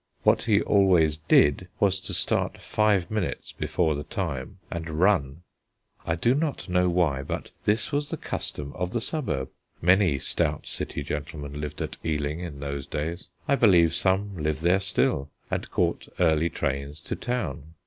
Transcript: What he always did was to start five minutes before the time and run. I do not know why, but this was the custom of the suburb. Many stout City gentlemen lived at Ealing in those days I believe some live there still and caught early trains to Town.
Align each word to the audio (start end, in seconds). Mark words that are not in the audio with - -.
What 0.23 0.41
he 0.41 0.63
always 0.63 1.17
did 1.17 1.67
was 1.79 1.99
to 1.99 2.13
start 2.15 2.57
five 2.57 3.11
minutes 3.11 3.51
before 3.51 3.93
the 3.93 4.03
time 4.03 4.57
and 4.71 4.89
run. 4.89 5.43
I 6.07 6.15
do 6.15 6.33
not 6.33 6.67
know 6.67 6.89
why, 6.89 7.21
but 7.21 7.51
this 7.65 7.91
was 7.91 8.09
the 8.09 8.17
custom 8.17 8.73
of 8.73 8.93
the 8.93 8.99
suburb. 8.99 9.49
Many 9.79 10.17
stout 10.17 10.65
City 10.65 11.03
gentlemen 11.03 11.61
lived 11.61 11.83
at 11.83 11.97
Ealing 12.03 12.39
in 12.39 12.61
those 12.61 12.87
days 12.87 13.29
I 13.47 13.53
believe 13.53 13.93
some 13.93 14.37
live 14.41 14.61
there 14.61 14.79
still 14.79 15.29
and 15.51 15.69
caught 15.69 16.07
early 16.19 16.49
trains 16.49 16.99
to 17.01 17.15
Town. 17.15 17.75